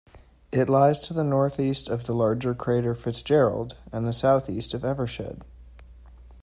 [0.51, 5.45] It lies to the northeast of the larger crater Fitzgerald, and southeast of Evershed.